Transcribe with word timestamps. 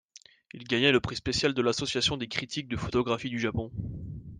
Il 0.55 0.63
gagna 0.63 0.91
le 0.91 0.99
prix 0.99 1.15
spécial 1.15 1.53
de 1.53 1.61
l'association 1.61 2.17
des 2.17 2.27
critiques 2.27 2.67
de 2.67 2.75
photographies 2.75 3.29
du 3.29 3.37
Japon. 3.39 3.69